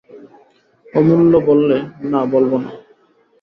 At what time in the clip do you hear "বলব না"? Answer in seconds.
2.25-2.69